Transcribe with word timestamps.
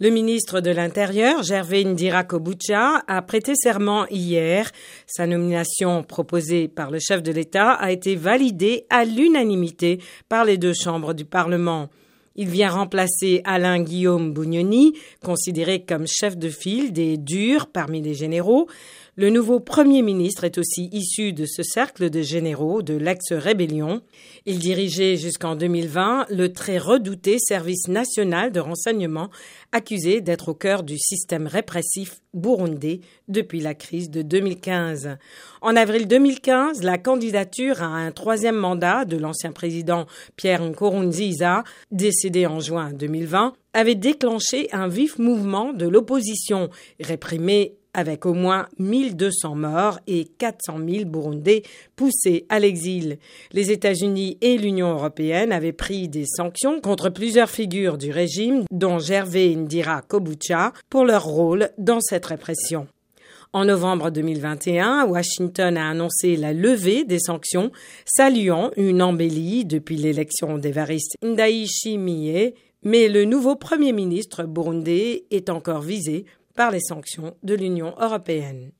Le 0.00 0.10
ministre 0.10 0.60
de 0.60 0.70
l'Intérieur, 0.70 1.42
Gervais 1.42 1.84
Ndira 1.84 2.24
Kobucha, 2.24 3.02
a 3.06 3.22
prêté 3.22 3.52
serment 3.54 4.06
hier. 4.10 4.70
Sa 5.06 5.26
nomination 5.26 6.02
proposée 6.02 6.66
par 6.66 6.90
le 6.90 6.98
chef 6.98 7.22
de 7.22 7.30
l'État 7.30 7.72
a 7.72 7.92
été 7.92 8.16
validée 8.16 8.86
à 8.90 9.04
l'unanimité 9.04 10.00
par 10.28 10.44
les 10.44 10.58
deux 10.58 10.72
chambres 10.72 11.12
du 11.12 11.24
Parlement. 11.24 11.88
Il 12.36 12.48
vient 12.48 12.70
remplacer 12.70 13.42
Alain 13.44 13.80
Guillaume 13.80 14.32
Bougnoni, 14.32 14.94
considéré 15.22 15.84
comme 15.84 16.06
chef 16.06 16.36
de 16.36 16.48
file 16.48 16.92
des 16.92 17.18
durs 17.18 17.66
parmi 17.66 18.00
les 18.00 18.14
généraux. 18.14 18.68
Le 19.14 19.28
nouveau 19.28 19.60
Premier 19.60 20.00
ministre 20.00 20.44
est 20.44 20.56
aussi 20.56 20.88
issu 20.90 21.34
de 21.34 21.44
ce 21.44 21.62
cercle 21.62 22.08
de 22.08 22.22
généraux 22.22 22.80
de 22.80 22.94
l'ex-rébellion. 22.94 24.00
Il 24.46 24.58
dirigeait 24.58 25.16
jusqu'en 25.16 25.54
2020 25.54 26.28
le 26.30 26.50
très 26.50 26.78
redouté 26.78 27.36
service 27.38 27.88
national 27.88 28.52
de 28.52 28.60
renseignement, 28.60 29.28
accusé 29.70 30.22
d'être 30.22 30.48
au 30.48 30.54
cœur 30.54 30.82
du 30.82 30.98
système 30.98 31.46
répressif 31.46 32.22
burundais 32.32 33.00
depuis 33.28 33.60
la 33.60 33.74
crise 33.74 34.08
de 34.08 34.22
2015. 34.22 35.18
En 35.60 35.76
avril 35.76 36.08
2015, 36.08 36.82
la 36.82 36.96
candidature 36.96 37.82
à 37.82 37.88
un 37.88 38.12
troisième 38.12 38.56
mandat 38.56 39.04
de 39.04 39.18
l'ancien 39.18 39.52
président 39.52 40.06
Pierre 40.36 40.62
Nkurunziza, 40.62 41.64
en 42.46 42.60
juin 42.60 42.92
2020, 42.92 43.52
avait 43.72 43.94
déclenché 43.94 44.68
un 44.72 44.88
vif 44.88 45.18
mouvement 45.18 45.72
de 45.72 45.86
l'opposition, 45.88 46.70
réprimé 47.00 47.74
avec 47.94 48.24
au 48.26 48.32
moins 48.32 48.68
1200 48.78 49.54
morts 49.54 49.98
et 50.06 50.24
400 50.38 50.78
000 50.88 51.04
Burundais 51.04 51.62
poussés 51.96 52.46
à 52.48 52.58
l'exil. 52.58 53.18
Les 53.52 53.70
États-Unis 53.70 54.38
et 54.40 54.56
l'Union 54.56 54.92
européenne 54.92 55.52
avaient 55.52 55.72
pris 55.72 56.08
des 56.08 56.24
sanctions 56.26 56.80
contre 56.80 57.10
plusieurs 57.10 57.50
figures 57.50 57.98
du 57.98 58.10
régime, 58.10 58.64
dont 58.70 58.98
Gervais 58.98 59.54
Ndira 59.54 60.02
Kobucha, 60.02 60.72
pour 60.88 61.04
leur 61.04 61.24
rôle 61.24 61.70
dans 61.78 62.00
cette 62.00 62.26
répression. 62.26 62.86
En 63.54 63.66
novembre 63.66 64.08
2021, 64.10 65.04
Washington 65.04 65.76
a 65.76 65.90
annoncé 65.90 66.36
la 66.36 66.54
levée 66.54 67.04
des 67.04 67.18
sanctions, 67.18 67.70
saluant 68.06 68.70
une 68.78 69.02
embellie 69.02 69.66
depuis 69.66 69.96
l'élection 69.96 70.56
d'Evariste 70.56 71.18
Ndayishimiye, 71.22 72.54
mais 72.82 73.08
le 73.08 73.26
nouveau 73.26 73.54
premier 73.56 73.92
ministre 73.92 74.44
burundais 74.44 75.26
est 75.30 75.50
encore 75.50 75.82
visé 75.82 76.24
par 76.56 76.70
les 76.70 76.80
sanctions 76.80 77.36
de 77.42 77.54
l'Union 77.54 77.94
européenne. 78.00 78.72